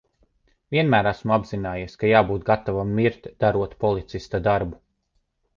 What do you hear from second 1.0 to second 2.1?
esmu apzinājies, ka